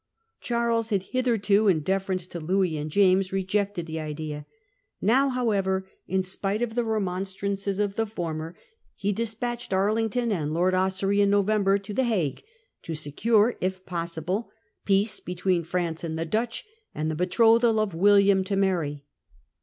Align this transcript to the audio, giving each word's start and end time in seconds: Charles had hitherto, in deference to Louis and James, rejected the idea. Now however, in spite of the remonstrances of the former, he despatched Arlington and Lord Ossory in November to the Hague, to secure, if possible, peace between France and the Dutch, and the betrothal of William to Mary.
Charles 0.39 0.89
had 0.89 1.03
hitherto, 1.13 1.67
in 1.67 1.81
deference 1.81 2.25
to 2.25 2.39
Louis 2.39 2.75
and 2.75 2.89
James, 2.89 3.31
rejected 3.31 3.85
the 3.85 3.99
idea. 3.99 4.47
Now 4.99 5.29
however, 5.29 5.87
in 6.07 6.23
spite 6.23 6.63
of 6.63 6.73
the 6.73 6.83
remonstrances 6.83 7.77
of 7.77 7.93
the 7.93 8.07
former, 8.07 8.55
he 8.95 9.13
despatched 9.13 9.71
Arlington 9.73 10.31
and 10.31 10.55
Lord 10.55 10.73
Ossory 10.73 11.21
in 11.21 11.29
November 11.29 11.77
to 11.77 11.93
the 11.93 12.05
Hague, 12.05 12.43
to 12.81 12.95
secure, 12.95 13.55
if 13.61 13.85
possible, 13.85 14.49
peace 14.85 15.19
between 15.19 15.61
France 15.63 16.03
and 16.03 16.17
the 16.17 16.25
Dutch, 16.25 16.65
and 16.95 17.11
the 17.11 17.15
betrothal 17.15 17.79
of 17.79 17.93
William 17.93 18.43
to 18.45 18.55
Mary. 18.55 19.05